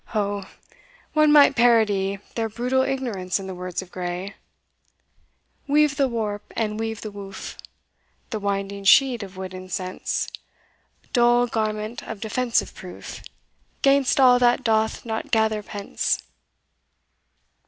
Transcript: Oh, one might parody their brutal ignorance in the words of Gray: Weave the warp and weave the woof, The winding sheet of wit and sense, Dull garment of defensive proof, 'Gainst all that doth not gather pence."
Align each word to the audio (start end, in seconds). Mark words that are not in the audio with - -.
Oh, 0.15 0.49
one 1.13 1.31
might 1.31 1.55
parody 1.55 2.17
their 2.33 2.49
brutal 2.49 2.81
ignorance 2.81 3.39
in 3.39 3.45
the 3.45 3.53
words 3.53 3.83
of 3.83 3.91
Gray: 3.91 4.33
Weave 5.67 5.95
the 5.95 6.07
warp 6.07 6.51
and 6.55 6.79
weave 6.79 7.01
the 7.01 7.11
woof, 7.11 7.55
The 8.31 8.39
winding 8.39 8.83
sheet 8.85 9.21
of 9.21 9.37
wit 9.37 9.53
and 9.53 9.71
sense, 9.71 10.27
Dull 11.13 11.45
garment 11.45 12.01
of 12.01 12.19
defensive 12.19 12.73
proof, 12.73 13.21
'Gainst 13.83 14.19
all 14.19 14.39
that 14.39 14.63
doth 14.63 15.05
not 15.05 15.29
gather 15.29 15.61
pence." 15.61 16.23